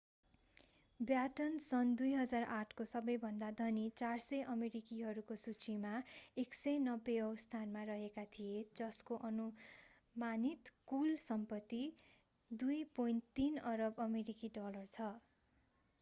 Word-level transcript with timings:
baton 0.99 1.57
सन् 1.63 1.89
2008 1.97 2.71
को 2.77 2.85
सबैभन्दा 2.91 3.49
धनी 3.57 3.83
400 3.97 4.39
अमेरिकीहरूको 4.53 5.35
सूचीमा 5.41 5.91
190 6.43 7.17
औँ 7.21 7.35
स्थानमा 7.43 7.83
रहेका 7.89 8.23
थिए 8.31 8.63
जसको 8.77 9.17
अनुमानित 9.29 10.71
कुल 10.87 11.15
सम्पत्ति 11.25 11.83
2.3 12.51 13.61
अरब 13.67 14.01
अमेरिकी 14.01 14.49
डलर 14.57 14.89
छ 14.97 15.11